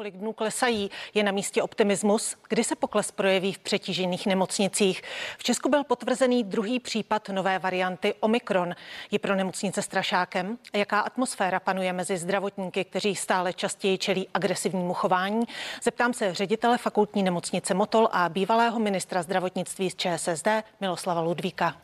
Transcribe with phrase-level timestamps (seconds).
[0.00, 5.02] Kolik dnů klesají, je na místě optimismus, kdy se pokles projeví v přetížených nemocnicích.
[5.38, 8.74] V Česku byl potvrzený druhý případ nové varianty Omikron.
[9.10, 10.58] Je pro nemocnice strašákem?
[10.72, 15.44] A jaká atmosféra panuje mezi zdravotníky, kteří stále častěji čelí agresivnímu chování?
[15.82, 20.48] Zeptám se ředitele fakultní nemocnice Motol a bývalého ministra zdravotnictví z ČSSD
[20.80, 21.76] Miloslava Ludvíka.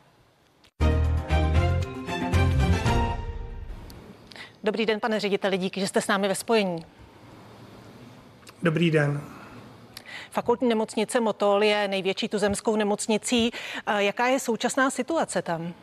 [4.65, 6.96] Dobrý den, pane řediteli, díky, že jste s námi ve spojení.
[8.67, 9.21] Dobrý den.
[10.31, 13.51] Fakultní nemocnice Motol je největší tuzemskou nemocnicí.
[13.99, 15.75] Jaká je současná situace tam?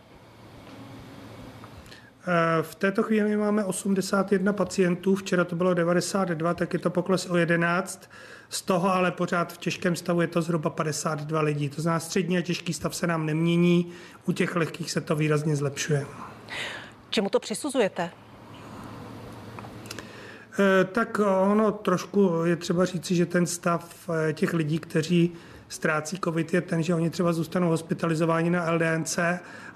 [2.27, 7.25] Eh, v této chvíli máme 81 pacientů, včera to bylo 92, tak je to pokles
[7.29, 8.09] o 11.
[8.49, 11.69] Z toho ale pořád v těžkém stavu je to zhruba 52 lidí.
[11.69, 13.91] To znamená, střední a těžký stav se nám nemění,
[14.25, 16.05] u těch lehkých se to výrazně zlepšuje.
[17.09, 18.09] Čemu to přisuzujete?
[20.59, 25.31] Eh, tak ono trošku je třeba říci, že ten stav eh, těch lidí, kteří
[25.69, 29.19] ztrácí COVID, je ten, že oni třeba zůstanou hospitalizováni na LDNC,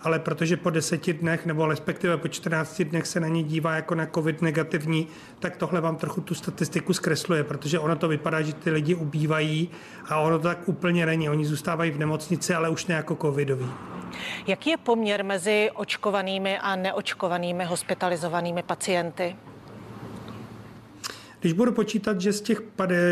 [0.01, 3.95] ale protože po deseti dnech nebo respektive po 14 dnech se na ně dívá jako
[3.95, 5.07] na COVID negativní,
[5.39, 9.69] tak tohle vám trochu tu statistiku zkresluje, protože ono to vypadá, že ty lidi ubývají
[10.09, 11.29] a ono to tak úplně není.
[11.29, 13.69] Oni zůstávají v nemocnici, ale už ne jako covidový.
[14.47, 19.35] Jaký je poměr mezi očkovanými a neočkovanými hospitalizovanými pacienty?
[21.39, 22.61] Když budu počítat, že, z těch,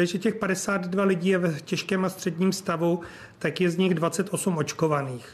[0.04, 3.00] že těch 52 lidí je v těžkém a středním stavu,
[3.40, 5.28] tak je z nich 28 očkovaných.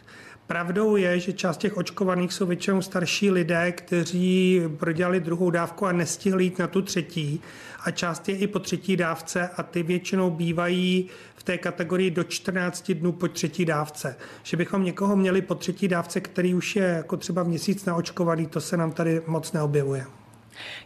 [0.47, 5.91] Pravdou je, že část těch očkovaných jsou většinou starší lidé, kteří prodělali druhou dávku a
[5.91, 7.41] nestihli jít na tu třetí.
[7.83, 12.23] A část je i po třetí dávce a ty většinou bývají v té kategorii do
[12.23, 14.15] 14 dnů po třetí dávce.
[14.43, 18.61] Že bychom někoho měli po třetí dávce, který už je jako třeba měsíc naočkovaný, to
[18.61, 20.20] se nám tady moc neobjevuje.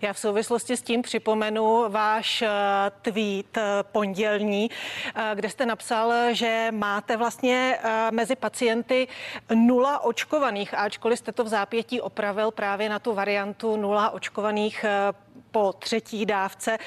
[0.02, 2.49] Já v souvislosti s tím připomenu váš eh,
[3.02, 4.71] tweet eh, pondělní,
[5.16, 7.80] eh, kde jste napsal, že máte vlastně
[8.11, 9.08] mezi pacienty
[9.53, 14.86] nula očkovaných, ačkoliv jste to v zápětí opravil právě na tu variantu nula očkovaných
[15.52, 16.77] po třetí dávce,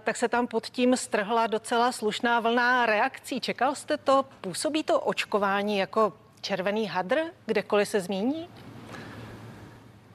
[0.00, 3.40] tak se tam pod tím strhla docela slušná vlna reakcí.
[3.40, 4.24] Čekal jste to?
[4.40, 8.48] Působí to očkování jako červený hadr, kdekoliv se zmíní?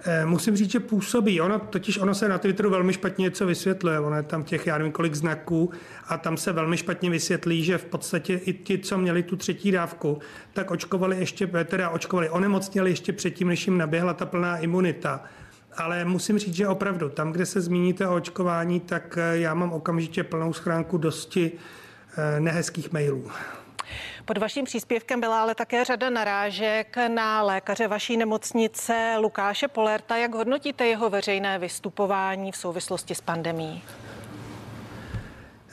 [0.08, 1.42] Eh, musím říct, že působí.
[1.42, 4.00] Ono, totiž ono se na Twitteru velmi špatně něco vysvětluje.
[4.00, 5.72] Ono je tam těch, já nevím, kolik znaků
[6.08, 9.72] a tam se velmi špatně vysvětlí, že v podstatě i ti, co měli tu třetí
[9.72, 10.20] dávku,
[10.54, 15.24] tak očkovali ještě, teda očkovali, onemocněli ještě předtím, než jim naběhla ta plná imunita.
[15.78, 19.72] Ale musím říct, že opravdu, tam, kde se zmíníte o očkování, tak eh, já mám
[19.72, 21.52] okamžitě plnou schránku dosti
[22.18, 23.32] eh, nehezkých mailů.
[24.26, 30.18] Pod vaším příspěvkem byla ale také řada narážek na lékaře vaší nemocnice Lukáše Polerta.
[30.18, 33.84] Jak hodnotíte jeho veřejné vystupování v souvislosti s pandemí?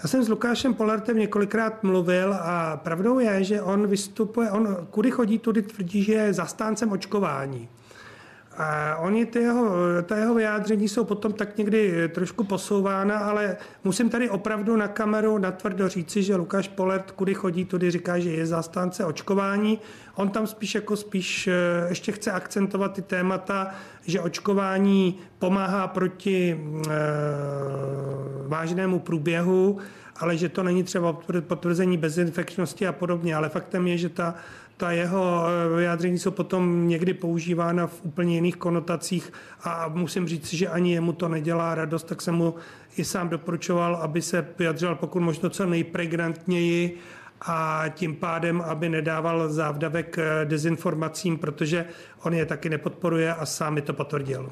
[0.03, 5.11] Já jsem s Lukášem Polertem několikrát mluvil a pravdou je, že on vystupuje, on kudy
[5.11, 7.69] chodí, tudy tvrdí, že je zastáncem očkování.
[8.57, 14.11] A oni, ty jeho, ta jeho vyjádření jsou potom tak někdy trošku posouvána, ale musím
[14.11, 18.47] tady opravdu na kameru natvrdo říci, že Lukáš Polert, kudy chodí, tudy říká, že je
[18.47, 19.79] zastánce očkování.
[20.15, 21.53] On tam spíš jako spíš eh,
[21.89, 23.75] ještě chce akcentovat ty témata,
[24.07, 26.93] že očkování pomáhá proti e,
[28.49, 29.79] vážnému průběhu,
[30.17, 33.37] ale že to není třeba potvrzení bezinfekčnosti a podobně.
[33.37, 34.35] Ale faktem je, že ta
[34.77, 39.33] ta jeho eh, vyjádření jsou potom někdy používána v úplně jiných konotacích
[39.65, 42.55] a musím říct, že ani jemu to nedělá radost, tak jsem mu
[42.97, 46.99] i sám doporučoval, aby se vyjadřoval pokud možno co nejpregnantněji
[47.41, 51.87] a tím pádem, aby nedával závdavek eh, dezinformacím, protože
[52.23, 54.51] on je taky nepodporuje a sám mi to potvrdil.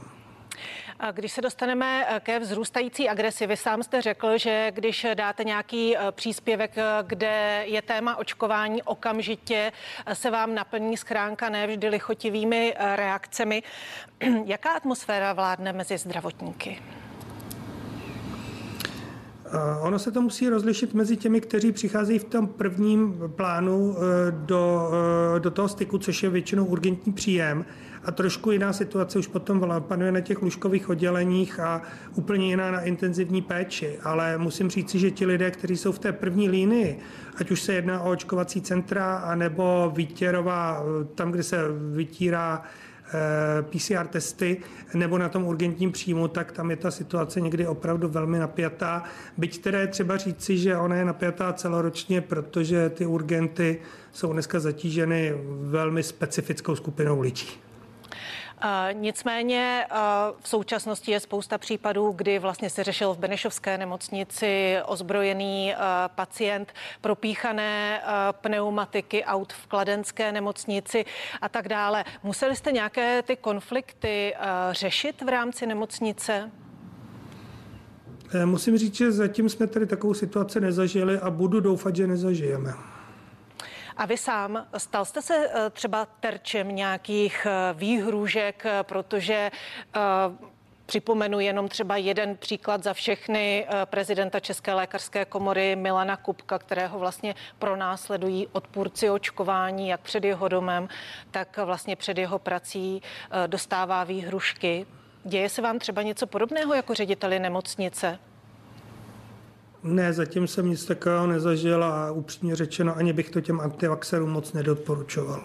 [1.12, 5.96] Když se dostaneme eh, ke vzrůstající agresi, vy sám jste řekl, že když dáte nějaký
[5.96, 9.72] eh, příspěvek, eh, kde je téma očkování, okamžitě
[10.12, 13.62] se vám naplní schránka nevždy lichotivými reakcemi.
[14.44, 16.78] Jaká atmosféra vládne mezi zdravotníky?
[19.80, 23.96] Ono se to musí rozlišit mezi těmi, kteří přicházejí v tom prvním plánu
[24.30, 24.90] do,
[25.38, 27.64] do toho styku, což je většinou urgentní příjem
[28.04, 31.82] a trošku jiná situace už potom panuje na těch lůžkových odděleních a
[32.14, 33.98] úplně jiná na intenzivní péči.
[34.02, 36.98] Ale musím říci, že ti lidé, kteří jsou v té první línii,
[37.36, 40.82] ať už se jedná o očkovací centra, anebo výtěrová,
[41.14, 41.56] tam, kde se
[41.92, 44.56] vytírá eh, PCR testy
[44.94, 49.02] nebo na tom urgentním příjmu, tak tam je ta situace někdy opravdu velmi napjatá.
[49.36, 53.78] Byť teda je třeba říci, že ona je napjatá celoročně, protože ty urgenty
[54.12, 57.69] jsou dneska zatíženy velmi specifickou skupinou lidí.
[58.92, 59.86] Nicméně
[60.40, 65.74] v současnosti je spousta případů, kdy vlastně se řešil v Benešovské nemocnici ozbrojený
[66.14, 68.02] pacient, propíchané
[68.32, 71.04] pneumatiky aut v Kladenské nemocnici
[71.40, 72.04] a tak dále.
[72.22, 74.34] Museli jste nějaké ty konflikty
[74.72, 76.50] řešit v rámci nemocnice?
[78.34, 82.74] Eh, musím říct, že zatím jsme tady takovou situaci nezažili a budu doufat, že nezažijeme.
[84.00, 89.50] A vy sám, stal jste se eh, třeba terčem nějakých eh, výhružek, protože
[90.86, 97.34] Připomenu jenom třeba jeden příklad za všechny prezidenta České lékařské komory Milana Kupka, kterého vlastně
[97.58, 100.88] pronásledují odpůrci očkování, jak před jeho domem,
[101.30, 103.02] tak vlastně před jeho prací
[103.46, 104.86] dostává výhrušky.
[105.24, 108.18] Děje se vám třeba něco podobného jako řediteli nemocnice?
[109.82, 114.52] Ne, zatím jsem nic takového nezažil a upřímně řečeno ani bych to těm antivaxerům moc
[114.52, 115.42] nedoporučoval.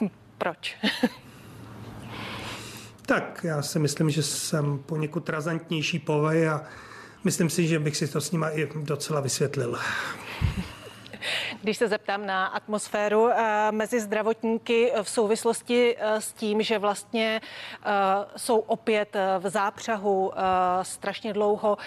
[0.38, 0.76] Proč?
[3.06, 6.62] tak, já si myslím, že jsem poněkud razantnější povej a
[7.24, 9.78] myslím si, že bych si to s nima i docela vysvětlil.
[11.64, 17.40] Když se zeptám na atmosféru eh, mezi zdravotníky v souvislosti eh, s tím, že vlastně
[17.40, 17.90] eh,
[18.36, 20.32] jsou opět v zápřahu
[20.82, 21.78] strašně dlouho,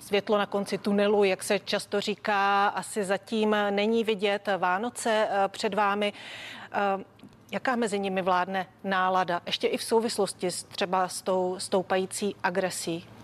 [0.00, 4.48] světlo na konci tunelu, jak se často říká, asi zatím není vidět.
[4.58, 6.12] Vánoce před vámi.
[7.52, 13.17] Jaká mezi nimi vládne nálada, ještě i v souvislosti s třeba s tou stoupající agresí?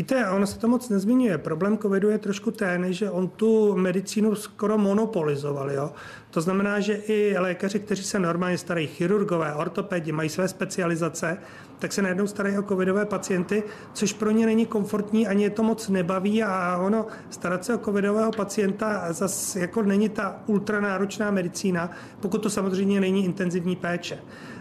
[0.00, 1.38] Víte, ono se to moc nezmiňuje.
[1.38, 5.70] Problém covidu je trošku ten, že on tu medicínu skoro monopolizoval.
[5.70, 5.92] Jo?
[6.30, 11.38] To znamená, že i lékaři, kteří se normálně starají, chirurgové, ortopedi, mají své specializace,
[11.78, 13.62] tak se najednou starají o covidové pacienty,
[13.92, 17.78] což pro ně není komfortní, ani je to moc nebaví a ono starat se o
[17.78, 24.18] covidového pacienta zase jako není ta ultranáročná medicína, pokud to samozřejmě není intenzivní péče.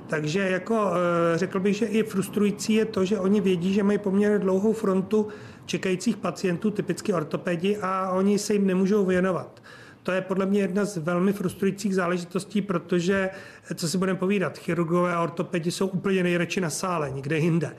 [0.09, 3.97] Takže jako eh, řekl bych, že i frustrující je to, že oni vědí, že mají
[3.97, 5.27] poměrně dlouhou frontu
[5.65, 9.61] čekajících pacientů, typicky ortopedi, a oni se jim nemůžou věnovat.
[10.03, 13.29] To je podle mě jedna z velmi frustrujících záležitostí, protože,
[13.75, 17.75] co si budeme povídat, chirurgové a ortopedi jsou úplně nejradši na sále, nikde jinde.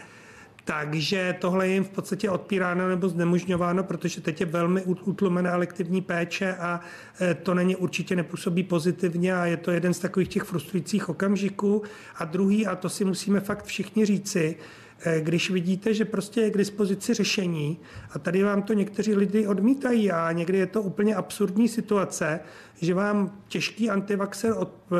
[0.70, 6.00] Takže tohle je jim v podstatě odpíráno nebo znemožňováno, protože teď je velmi utlumená elektivní
[6.00, 6.80] péče a
[7.20, 11.82] e, to není určitě nepůsobí pozitivně a je to jeden z takových těch frustrujících okamžiků.
[12.16, 14.56] A druhý, a to si musíme fakt všichni říci,
[15.04, 17.78] e, když vidíte, že prostě je k dispozici řešení
[18.10, 22.40] a tady vám to někteří lidi odmítají a někdy je to úplně absurdní situace,
[22.80, 24.98] že vám těžký antivaxer od, uh,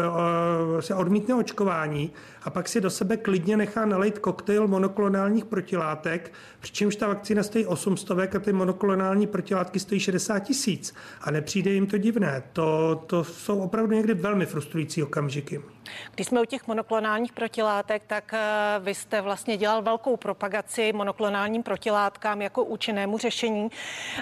[0.81, 2.13] se odmítne očkování
[2.43, 7.67] a pak si do sebe klidně nechá nalejt koktejl monoklonálních protilátek, přičemž ta vakcína stojí
[7.67, 12.43] 800 a ty monoklonální protilátky stojí 60 tisíc a nepřijde jim to divné.
[12.53, 15.61] To, to jsou opravdu někdy velmi frustrující okamžiky.
[16.15, 21.63] Když jsme u těch monoklonálních protilátek, tak eh, vy jste vlastně dělal velkou propagaci monoklonálním
[21.63, 23.69] protilátkám jako účinnému řešení.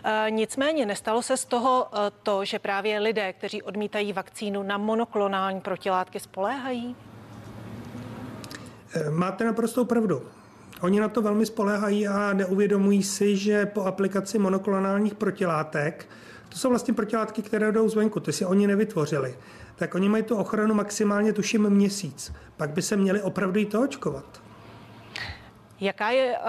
[0.05, 1.87] Eh, nicméně nestalo se z toho
[2.23, 6.97] to, že právě lidé, kteří kteří odmítají vakcínu na monoklonální protilátky, spoléhají?
[8.95, 10.23] Eh, máte naprostou pravdu.
[10.81, 16.09] Oni na to velmi spoléhají a neuvědomují si, že po aplikaci monoklonálních protilátek,
[16.49, 19.37] to jsou vlastně protilátky, které jdou zvenku, ty si oni nevytvořili,
[19.77, 22.33] tak oni mají tu ochranu maximálně tuším měsíc.
[22.57, 24.48] Pak by se měli opravdu jít to očkovat.
[25.81, 26.45] Jaká je uh,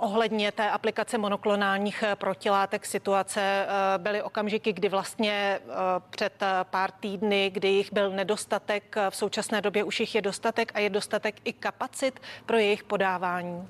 [0.00, 3.66] ohledně té aplikace monoklonálních eh, protilátek situace?
[3.66, 5.72] Uh, byly okamžiky, kdy vlastně uh,
[6.10, 6.32] před
[6.70, 10.90] pár týdny, kdy jich byl nedostatek, v současné době už jich je dostatek a je
[10.90, 13.68] dostatek i kapacit pro jejich podávání?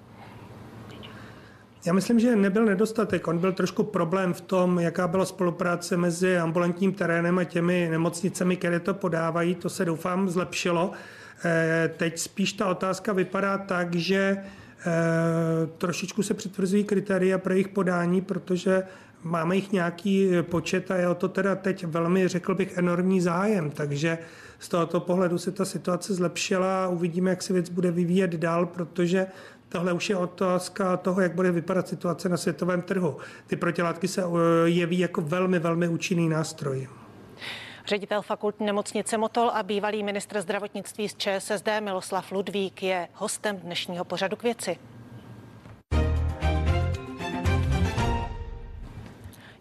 [1.86, 3.28] Já myslím, že nebyl nedostatek.
[3.28, 8.56] On byl trošku problém v tom, jaká byla spolupráce mezi ambulantním terénem a těmi nemocnicemi,
[8.56, 9.54] které to podávají.
[9.54, 10.92] To se doufám zlepšilo.
[11.96, 14.44] Teď spíš ta otázka vypadá tak, že
[15.78, 18.82] trošičku se přitvrzují kritéria pro jejich podání, protože
[19.22, 23.70] máme jich nějaký počet a je o to teda teď velmi, řekl bych, enormní zájem,
[23.70, 24.18] takže
[24.58, 28.66] z tohoto pohledu se ta situace zlepšila a uvidíme, jak se věc bude vyvíjet dál,
[28.66, 29.26] protože
[29.68, 33.16] tohle už je otázka toho, jak bude vypadat situace na světovém trhu.
[33.46, 34.28] Ty protilátky se eh,
[34.64, 36.88] jeví jako velmi, velmi účinný nástroj.
[37.86, 44.04] Ředitel fakultní nemocnice Motol a bývalý ministr zdravotnictví z ČSSD Miloslav Ludvík je hostem dnešního
[44.04, 44.76] pořadu k věci.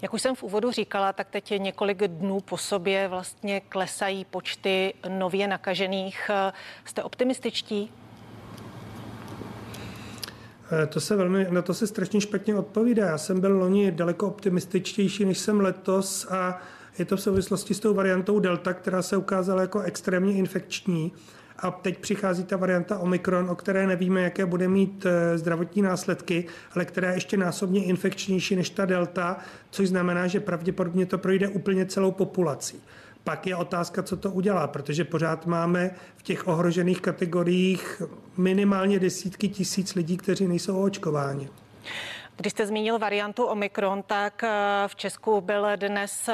[0.02, 4.26] Jak už jsem v úvodu říkala, tak teď je několik dnů po sobě vlastně klesají
[4.26, 6.32] počty nově nakažených.
[6.86, 7.92] Jste optimističtí?
[10.84, 13.06] Eh, to se velmi, na to se strašně špatně odpovídá.
[13.06, 16.62] Já jsem byl loni daleko optimističtější, než jsem letos a
[17.00, 21.12] je to v souvislosti s tou variantou Delta, která se ukázala jako extrémně infekční
[21.60, 26.46] A teď přichází ta varianta Omikron, o které nevíme, jaké bude mít eh, zdravotní následky,
[26.76, 29.38] ale která je ještě násobně infekčnější než ta delta,
[29.70, 32.82] což znamená, že pravděpodobně to projde úplně celou populací.
[33.24, 38.02] Pak je otázka, co to udělá, protože pořád máme v těch ohrožených kategoriích
[38.38, 41.50] minimálně desítky tisíc lidí, kteří nejsou očkováni.
[42.38, 44.50] Když jste zmínil variantu Omikron, tak eh,
[44.88, 46.34] v Česku byl dnes eh,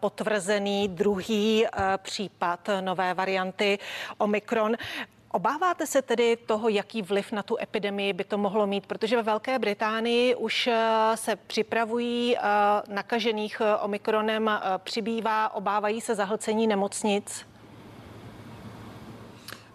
[0.00, 3.78] potvrzený druhý eh, případ nové varianty
[4.18, 4.76] Omikron.
[5.32, 8.86] Obáváte se tedy toho, jaký vliv na tu epidemii by to mohlo mít?
[8.86, 10.68] Protože ve Velké Británii už
[11.14, 12.36] se připravují
[12.88, 17.46] nakažených omikronem přibývá, obávají se zahlcení nemocnic?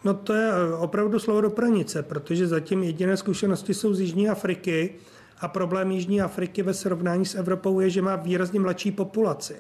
[0.03, 4.96] No to je opravdu slovo do pranice, protože zatím jediné zkušenosti jsou z Jižní Afriky,
[5.39, 9.56] a problém Jižní Afriky ve srovnání s Evropou je, že má výrazně mladší populaci.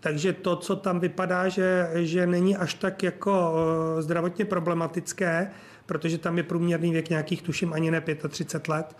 [0.00, 3.54] Takže to, co tam vypadá, že, že není až tak jako
[3.98, 5.50] eh, zdravotně problematické,
[5.86, 8.96] protože tam je průměrný věk nějakých, tuším, ani ne 35 let,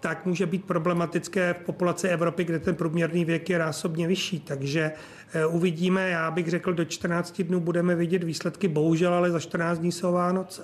[0.00, 4.40] tak může být problematické v populaci Evropy, kde ten průměrný věk je násobně vyšší.
[4.40, 4.92] Takže
[5.34, 9.78] eh, uvidíme, já bych řekl, do 14 dnů budeme vidět výsledky, bohužel, ale za 14
[9.78, 10.62] dní jsou Vánoce.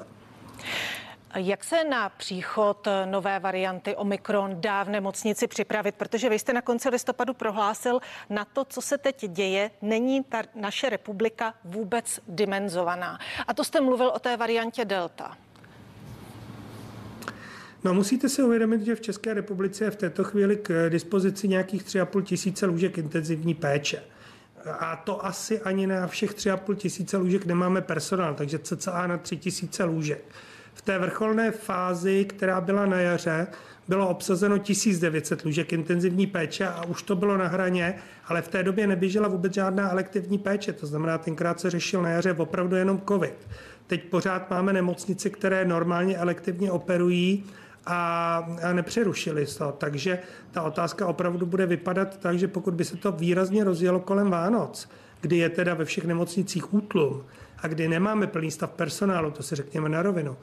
[1.39, 5.95] Jak se na příchod nové varianty Omikron dá v nemocnici připravit?
[5.95, 10.43] Protože vy jste na konci listopadu prohlásil, na to, co se teď děje, není ta
[10.55, 13.19] naše republika vůbec dimenzovaná.
[13.47, 15.37] A to jste mluvil o té variantě Delta.
[17.85, 21.83] No musíte si uvědomit, že v České republice je v této chvíli k dispozici nějakých
[21.83, 24.03] 3,5 tisíce lůžek intenzivní péče.
[24.79, 29.37] A to asi ani na všech 3,5 tisíce lůžek nemáme personál, takže cca na 3
[29.37, 30.25] tisíce lůžek.
[30.79, 33.47] V té vrcholné fázi, která byla na jaře,
[33.89, 37.95] bylo obsazeno 1900 lůžek intenzivní péče a už to bylo na hraně,
[38.27, 42.11] ale v té době neběžela vůbec žádná elektivní péče, to znamená, tenkrát se řešil na
[42.11, 43.49] jaře opravdu jenom COVID.
[43.87, 47.45] Teď pořád máme nemocnice, které normálně elektivně operují
[47.87, 49.73] a, a nepřerušili to.
[49.79, 50.19] Takže
[50.51, 54.89] ta otázka opravdu bude vypadat tak, že pokud by se to výrazně rozjelo kolem Vánoc,
[55.21, 57.25] kdy je teda ve všech nemocnicích útlum
[57.59, 60.37] a kdy nemáme plný stav personálu, to si řekněme na rovinu,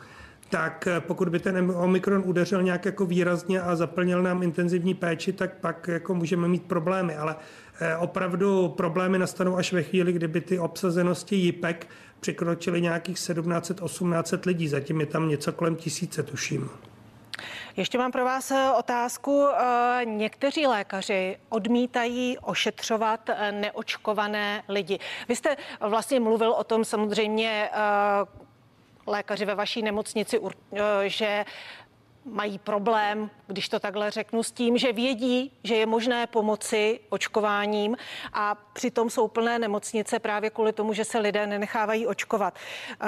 [0.50, 5.34] tak eh, pokud by ten Omikron udeřil nějak jako výrazně a zaplnil nám intenzivní péči,
[5.34, 7.16] tak pak jako můžeme mít problémy.
[7.16, 7.36] Ale
[7.80, 11.88] eh, opravdu problémy nastanou až ve chvíli, kdyby ty obsazenosti JIPek
[12.20, 14.68] překročily nějakých 1700-1800 lidí.
[14.68, 16.70] Zatím je tam něco kolem tisíce, tuším.
[17.78, 19.48] Ještě mám pro vás eh, otázku.
[20.04, 25.00] Někteří lékaři odmítají ošetřovat neočkované lidi.
[25.28, 27.70] Vy jste vlastně mluvil o tom samozřejmě
[29.08, 30.40] lékaři ve vaší nemocnici,
[30.74, 31.46] eh, že
[32.26, 37.98] mají problém, když to takhle řeknu, s tím, že vědí, že je možné pomoci očkováním
[38.34, 42.54] a přitom jsou plné nemocnice právě kvůli tomu, že se lidé nenechávají očkovat.
[43.02, 43.08] Eh,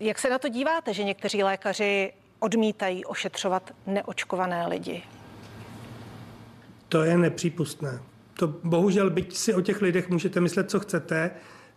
[0.00, 5.02] jak se na to díváte, že někteří lékaři odmítají ošetřovat neočkované lidi?
[6.88, 8.02] To je nepřípustné.
[8.38, 11.30] To bohužel, byť si o těch lidech můžete myslet, co chcete,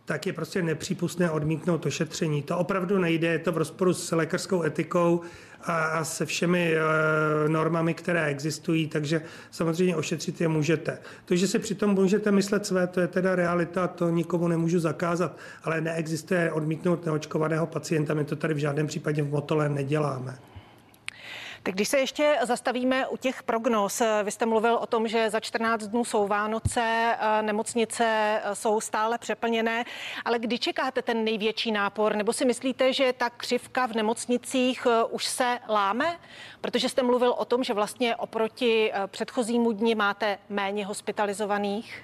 [0.08, 2.42] tak je prostě nepřípustné odmítnout ošetření.
[2.42, 5.22] To opravdu nejde, je to v rozporu s lékařskou etikou
[5.62, 9.22] a, a se všemi e, normami, které existují, takže
[9.52, 10.98] samozřejmě ošetřit je můžete.
[11.26, 15.38] To, že si přitom můžete myslet své, to je teda realita, to nikomu nemůžu zakázat,
[15.64, 20.38] ale neexistuje odmítnout neočkovaného pacienta, my to tady v žádném případě v Motole neděláme.
[21.68, 25.40] Tak když se ještě zastavíme u těch prognóz, vy jste mluvil o tom, že za
[25.40, 29.86] 14 dnů jsou Vánoce, nemocnice jsou stále přeplněné,
[30.26, 32.16] ale kdy čekáte ten největší nápor?
[32.16, 36.20] Nebo si myslíte, že ta křivka v nemocnicích e, už se láme?
[36.62, 42.04] Protože jste mluvil o tom, že vlastně oproti předchozímu dni máte méně hospitalizovaných.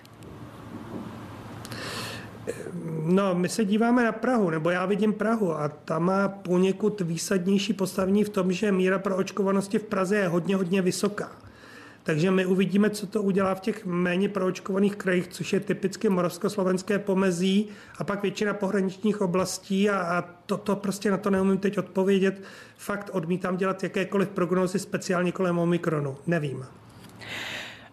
[3.06, 7.74] No, my se díváme na Prahu, nebo já vidím Prahu a ta má poněkud výsadnější
[7.74, 11.32] postavení v tom, že míra pro očkovanosti v Praze je hodně, hodně vysoká.
[12.04, 17.00] Takže my uvidíme, co to udělá v těch méně proočkovaných krajích, což je typicky moravsko-slovenské
[17.00, 21.78] pomezí a pak většina pohraničních oblastí a, a to, to prostě na to neumím teď
[21.78, 22.42] odpovědět.
[22.78, 26.18] Fakt odmítám dělat jakékoliv prognózy speciálně kolem Omikronu.
[26.28, 26.66] Nevím.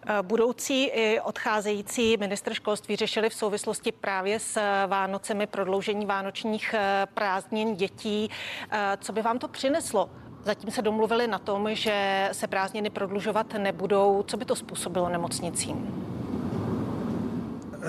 [0.07, 7.07] Eh, budoucí i odcházející ministr školství řešili v souvislosti právě s Vánocemi prodloužení vánočních eh,
[7.13, 8.29] prázdnin dětí.
[8.71, 10.09] Eh, co by vám to přineslo?
[10.43, 14.23] Zatím se domluvili na tom, že se prázdniny prodlužovat nebudou.
[14.27, 16.10] Co by to způsobilo nemocnicím?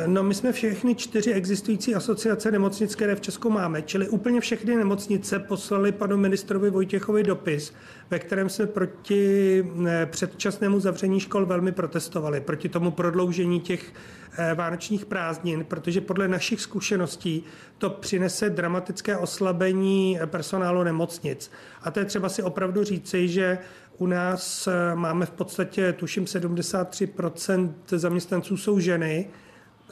[0.06, 4.76] No, my jsme všechny čtyři existující asociace nemocnic, které v Česku máme, čili úplně všechny
[4.76, 7.72] nemocnice poslali panu ministrovi Vojtěchovi dopis,
[8.10, 13.92] ve kterém jsme proti eh, předčasnému zavření škol velmi protestovali, proti tomu prodloužení těch
[14.38, 17.44] eh, vánočních prázdnin, protože podle našich zkušeností
[17.78, 21.50] to přinese dramatické oslabení personálu nemocnic.
[21.82, 23.58] A to je třeba si opravdu říci, že
[23.98, 29.28] u nás eh, máme v podstatě, tuším, 73% zaměstnanců jsou ženy,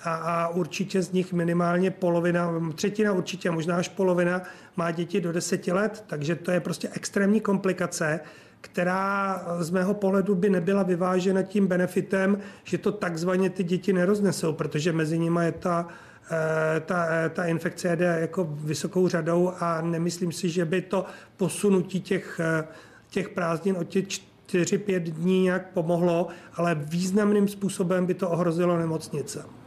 [0.05, 4.43] a, a určitě z nich minimálně polovina, třetina určitě, možná až polovina
[4.77, 8.21] má děti do deseti let, takže to je prostě extrémní komplikace,
[8.61, 14.53] která z mého pohledu by nebyla vyvážena tím benefitem, že to takzvaně ty děti neroznesou,
[14.53, 15.89] protože mezi nimi je ta,
[16.31, 21.05] eh, ta, eh, ta infekce jede jako vysokou řadou a nemyslím si, že by to
[21.37, 22.65] posunutí těch, eh,
[23.11, 29.60] těch prázdnin od těch 4-5 dní nějak pomohlo, ale významným způsobem by to ohrozilo nemocnice.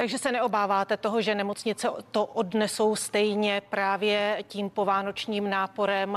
[0.00, 6.16] Takže se neobáváte toho, že nemocnice to odnesou stejně právě tím povánočním náporem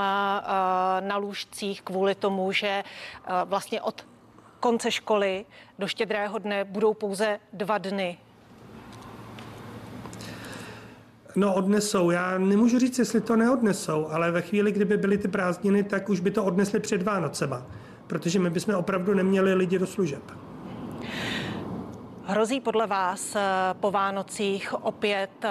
[1.00, 4.06] na lůžcích kvůli tomu, že eh, vlastně od
[4.60, 5.44] konce školy
[5.78, 8.18] do štědrého dne budou pouze dva dny
[11.36, 12.10] No odnesou.
[12.10, 16.20] Já nemůžu říct, jestli to neodnesou, ale ve chvíli, kdyby byly ty prázdniny, tak už
[16.20, 17.66] by to odnesli před Vánocema,
[18.06, 20.22] protože my bychom opravdu neměli lidi do služeb.
[22.26, 23.40] Hrozí podle vás eh,
[23.80, 25.48] po Vánocích opět eh,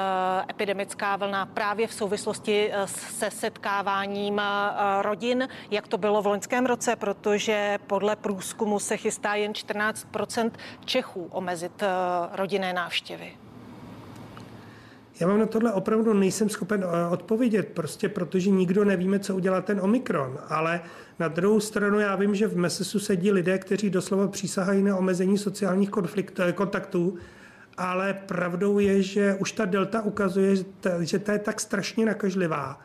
[0.49, 4.41] epidemická vlna právě v souvislosti eh, se setkáváním
[5.01, 10.51] rodin, jak to bylo v loňském roce, protože podle průzkumu se chystá jen 14%
[10.85, 11.83] Čechů omezit
[12.31, 13.31] rodinné návštěvy?
[15.19, 19.79] Já vám na tohle opravdu nejsem schopen odpovědět, prostě protože nikdo nevíme, co udělá ten
[19.79, 20.81] Omikron, ale
[21.19, 25.37] na druhou stranu já vím, že v MESESu sedí lidé, kteří doslova přísahají na omezení
[25.37, 27.17] sociálních konflikt, eh, kontaktů,
[27.77, 30.55] ale pravdou je, že už ta delta ukazuje,
[31.01, 32.79] že ta je tak strašně nakažlivá,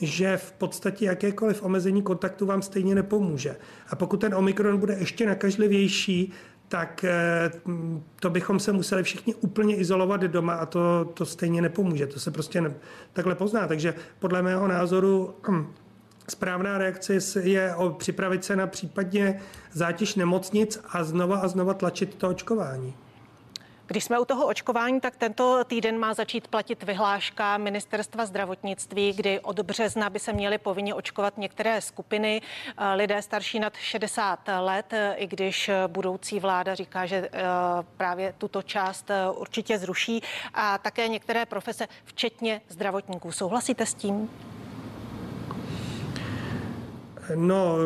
[0.00, 3.56] že v podstatě jakékoliv omezení kontaktu vám stejně nepomůže.
[3.90, 6.32] A pokud ten omikron bude ještě nakažlivější,
[6.68, 7.50] tak eh,
[8.20, 12.06] to bychom se museli všichni úplně izolovat doma a to, to stejně nepomůže.
[12.06, 12.74] To se prostě ne,
[13.12, 13.66] takhle pozná.
[13.66, 15.66] Takže podle mého názoru hm,
[16.28, 19.40] Správná reakce je připravit se na případně
[19.72, 22.94] zátěž nemocnic a znova a znova tlačit to očkování.
[23.86, 29.40] Když jsme u toho očkování, tak tento týden má začít platit vyhláška ministerstva zdravotnictví, kdy
[29.40, 32.42] od března by se měly povinně očkovat některé skupiny
[32.76, 37.42] eh, lidé starší nad 60 let, eh, i když budoucí vláda říká, že eh,
[37.96, 40.22] právě tuto část určitě zruší
[40.54, 43.32] a také některé profese, včetně zdravotníků.
[43.32, 44.30] Souhlasíte s tím?
[47.34, 47.76] No,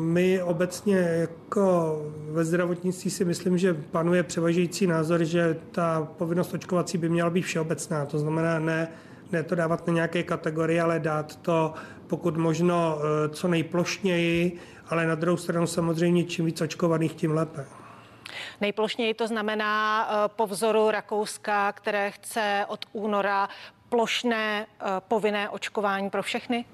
[0.00, 1.96] my obecně jako
[2.30, 7.42] ve zdravotnictví si myslím, že panuje převažující názor, že ta povinnost očkovací by měla být
[7.42, 8.06] všeobecná.
[8.06, 8.88] To znamená ne,
[9.32, 11.74] ne to dávat na nějaké kategorie, ale dát to
[12.06, 14.58] pokud možno eh, co nejplošněji,
[14.88, 17.66] ale na druhou stranu samozřejmě čím víc očkovaných, tím lépe.
[18.60, 23.48] Nejplošněji to znamená eh, po vzoru Rakouska, které chce od února
[23.88, 26.64] plošné eh, povinné očkování pro všechny?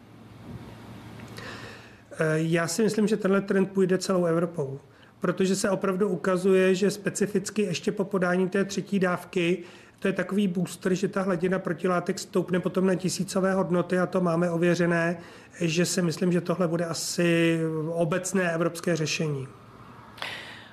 [2.13, 4.81] Eh, já si myslím, že tenhle trend půjde celou Evropou,
[5.21, 9.65] protože se opravdu ukazuje, že specificky ještě po podání té třetí dávky
[10.03, 14.21] to je takový booster, že ta hladina protilátek stoupne potom na tisícové hodnoty a to
[14.21, 15.19] máme ověřené,
[15.61, 17.59] že si myslím, že tohle bude asi
[17.93, 19.49] obecné evropské řešení.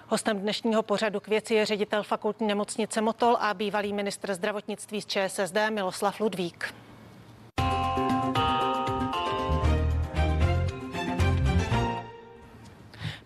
[0.08, 5.06] Hostem dnešního pořadu k věci je ředitel fakultní nemocnice Motol a bývalý ministr zdravotnictví z
[5.06, 6.74] ČSSD Miloslav Ludvík.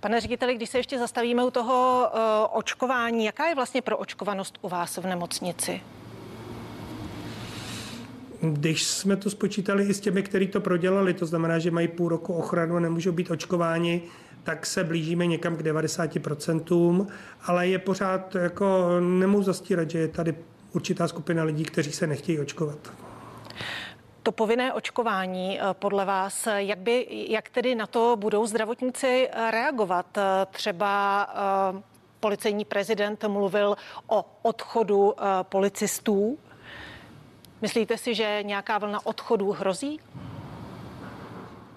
[0.04, 2.20] Pane řediteli, když se ještě zastavíme u toho uh,
[2.58, 5.82] očkování, jaká je vlastně pro očkovanost u vás v nemocnici?
[8.42, 12.10] Když jsme to spočítali i s těmi, kteří to prodělali, to znamená, že mají půl
[12.10, 14.02] roku ochranu a nemůžou být očkováni,
[14.44, 17.08] tak se blížíme někam k 90%,
[17.46, 20.36] ale je pořád, jako nemůžu zastírat, že je tady
[20.74, 22.94] určitá skupina lidí, kteří se nechtějí očkovat.
[24.24, 29.52] To povinné očkování eh, podle vás, jak, by, jak tedy na to budou zdravotníci eh,
[29.52, 30.18] reagovat?
[30.18, 31.28] Eh, třeba
[32.20, 33.76] policejní prezident mluvil
[34.08, 36.38] o odchodu policistů.
[37.62, 40.00] Myslíte si, že nějaká vlna odchodů hrozí?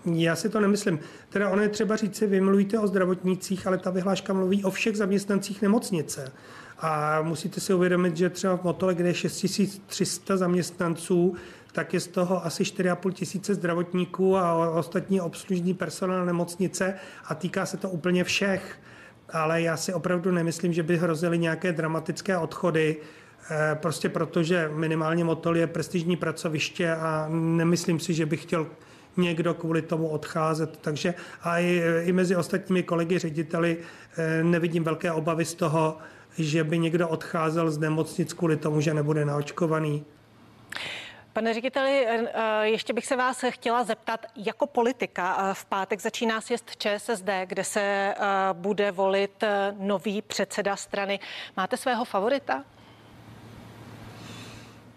[0.04, 1.00] Já si to nemyslím.
[1.28, 4.70] Teda ono je třeba říct si, vy mluvíte o zdravotnících, ale ta vyhláška mluví o
[4.70, 6.32] všech zaměstnancích nemocnice.
[6.78, 11.37] A musíte si uvědomit, že třeba v Motole, kde je 6300 zaměstnanců,
[11.76, 17.66] tak je z toho asi 4,5 tisíce zdravotníků a ostatní obslužní personál nemocnice a týká
[17.66, 18.78] se to úplně všech.
[19.32, 22.96] ale já si opravdu nemyslím, že by hrozily nějaké dramatické odchody,
[23.50, 28.66] eh, prostě protože minimálně Motol je prestižní pracoviště a nemyslím si, že bych chtěl
[29.16, 30.78] někdo kvůli tomu odcházet.
[30.80, 33.78] Takže a i, i mezi ostatními kolegy řediteli
[34.16, 35.98] eh, nevidím velké obavy z toho,
[36.38, 40.04] že by někdo odcházel z nemocnic kvůli tomu, že nebude naočkovaný.
[41.37, 46.40] Pane řediteli, eh, eh, ještě bych se vás chtěla zeptat, jako politika v pátek začíná
[46.40, 48.14] sjezd ČSSD, kde se
[48.53, 49.44] bude volit
[49.79, 51.20] nový předseda strany.
[51.57, 52.64] Máte svého favorita?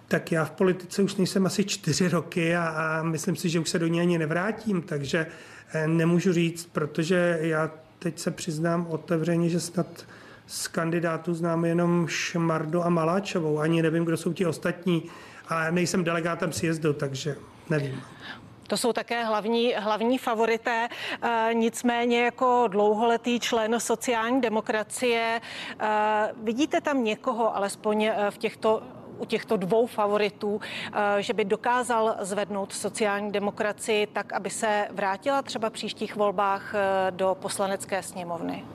[0.09, 3.69] tak já v politice už nejsem asi čtyři roky a, a myslím si, že už
[3.69, 5.27] se do ní ani nevrátím, takže
[5.73, 9.87] eh, nemůžu říct, protože já teď se přiznám otevřeně, že snad
[10.49, 13.59] z kandidátů znám jenom Šmardu a Maláčovou.
[13.59, 15.03] Ani nevím, kdo jsou ti ostatní.
[15.47, 17.35] A nejsem delegátem sjezdu, takže
[17.69, 18.01] nevím.
[18.67, 20.87] To jsou také hlavní, hlavní favorité.
[21.21, 25.41] E, nicméně jako dlouholetý člen sociální demokracie
[25.79, 28.81] e, vidíte tam někoho, alespoň v těchto
[29.19, 30.61] u těchto dvou favoritů,
[30.93, 37.11] eh, že by dokázal zvednout sociální demokracii tak, aby se vrátila třeba příštích volbách eh,
[37.11, 38.65] do poslanecké sněmovny?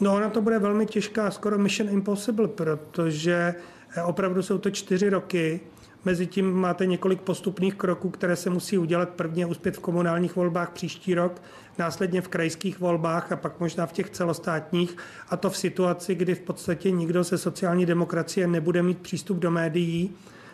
[0.00, 3.54] No, ona to bude velmi těžká, skoro mission impossible, protože
[3.96, 5.60] eh, opravdu jsou to čtyři roky,
[6.04, 9.08] Mezitím máte několik postupných kroků, které se musí udělat.
[9.08, 11.42] Prvně uspět v komunálních volbách příští rok,
[11.78, 14.96] následně v krajských volbách a pak možná v těch celostátních.
[15.28, 19.50] A to v situaci, kdy v podstatě nikdo ze sociální demokracie nebude mít přístup do
[19.50, 20.10] médií,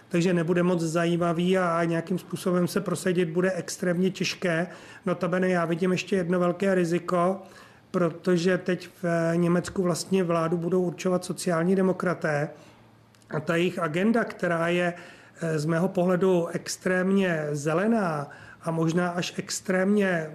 [0.09, 4.67] takže nebude moc zajímavý a nějakým způsobem se prosadit bude extrémně těžké.
[5.07, 7.43] Notabene já vidím ještě jedno velké riziko,
[7.95, 12.49] protože teď v Německu vlastně vládu budou určovat sociální demokraté
[13.31, 14.95] a ta jejich agenda, která je
[15.41, 18.31] Eh, z mého pohledu extrémně zelená
[18.63, 20.31] a možná až extrémně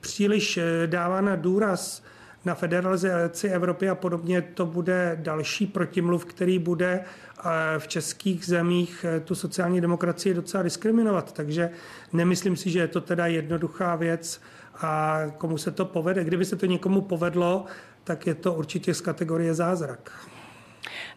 [0.00, 2.02] příliš eh, dává na důraz
[2.44, 7.42] na federalizaci Evropy a podobně, to bude další protimluv, který bude eh,
[7.78, 11.32] v českých zemích tu sociální demokracii docela diskriminovat.
[11.32, 11.70] Takže
[12.12, 14.40] nemyslím si, že je to teda jednoduchá věc
[14.80, 16.24] a komu se to povede.
[16.24, 17.64] Kdyby se to někomu povedlo,
[18.04, 20.12] tak je to určitě z kategorie zázrak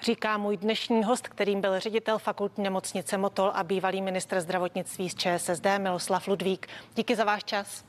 [0.04, 5.16] říká můj dnešní host, kterým byl ředitel fakultní nemocnice Motol a bývalý ministr zdravotnictví z
[5.16, 6.68] ČSSD Miloslav Ludvík.
[6.96, 7.84] Díky za váš čas.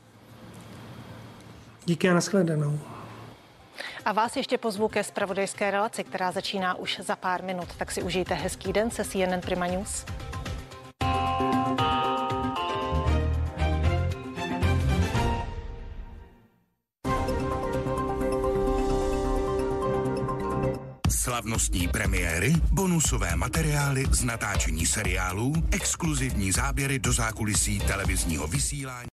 [1.85, 2.81] Díky a nashledanou.
[4.05, 7.69] A vás ještě pozvu ke spravodajské relaci, která začíná už za pár minut.
[7.79, 10.05] Tak si užijte hezký den se CNN Prima News.
[21.39, 29.07] Slavnostní premiéry, bonusové materiály z natáčení seriálů, exkluzivní záběry do zákulisí televizního vysílání.